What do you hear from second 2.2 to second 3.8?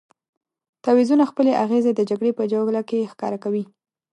په جوله کې ښکاره کوي.